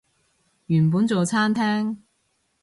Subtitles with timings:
[0.65, 1.97] 原本做餐廳